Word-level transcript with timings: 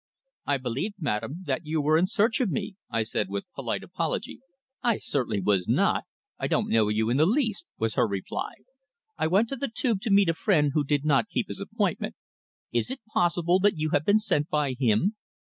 "I 0.47 0.57
believed, 0.57 0.95
madame, 0.97 1.43
that 1.45 1.67
you 1.67 1.79
were 1.79 1.95
in 1.95 2.07
search 2.07 2.41
of 2.41 2.49
me?" 2.49 2.75
I 2.89 3.03
said, 3.03 3.29
with 3.29 3.45
polite 3.53 3.83
apology. 3.83 4.39
"I 4.81 4.97
certainly 4.97 5.39
was 5.39 5.67
not. 5.67 6.05
I 6.39 6.47
don't 6.47 6.71
know 6.71 6.87
you 6.89 7.11
in 7.11 7.17
the 7.17 7.27
least," 7.27 7.67
was 7.77 7.93
her 7.93 8.07
reply. 8.07 8.53
"I 9.19 9.27
went 9.27 9.47
to 9.49 9.55
the 9.57 9.69
Tube 9.71 10.01
to 10.01 10.09
meet 10.09 10.29
a 10.29 10.33
friend 10.33 10.71
who 10.73 10.83
did 10.83 11.05
not 11.05 11.29
keep 11.29 11.49
his 11.49 11.59
appointment. 11.59 12.15
Is 12.71 12.89
it 12.89 13.01
possible 13.13 13.59
that 13.59 13.77
you 13.77 13.91
have 13.91 14.03
been 14.03 14.17
sent 14.17 14.49
by 14.49 14.73
him? 14.73 15.17